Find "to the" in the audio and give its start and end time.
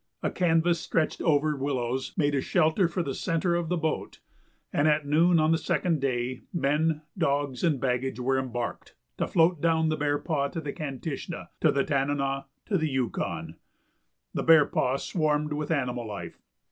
10.53-10.73, 11.59-11.83, 12.65-12.89